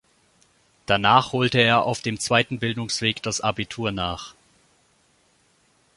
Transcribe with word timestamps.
Danach 0.87 1.31
holte 1.31 1.59
er 1.61 1.83
auf 1.83 2.01
dem 2.01 2.19
zweiten 2.19 2.57
Bildungsweg 2.57 3.21
das 3.21 3.39
Abitur 3.39 3.91
nach. 3.91 4.33